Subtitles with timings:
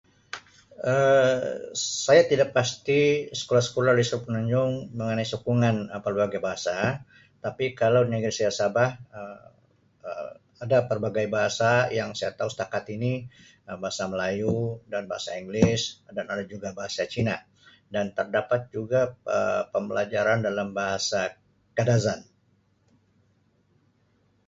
[0.93, 1.41] Um
[2.05, 3.01] Saya tidak pasti
[3.39, 6.77] sekolah-sekolah di semenanjung mengenai sokongan pelbagai bahasa
[7.45, 9.45] tapi kalau negeri saya Sabah Um
[10.63, 13.13] ada pelbagai bahasa yang saya tau setakat ini
[13.83, 14.53] bahasa Melayu
[14.91, 15.83] dan bahasa English
[16.17, 17.37] dan ada juga bahasa Cina
[17.93, 19.01] dan terdapat juga
[19.35, 21.21] Um pembelajaran dalam bahasa
[21.77, 22.21] Kadazan.